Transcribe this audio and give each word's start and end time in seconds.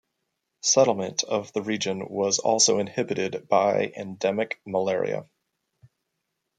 Settlement 0.63 1.23
of 1.25 1.53
the 1.53 1.61
region 1.61 2.03
was 2.09 2.39
also 2.39 2.79
inhibited 2.79 3.47
by 3.47 3.93
endemic 3.95 4.59
malaria. 4.65 5.27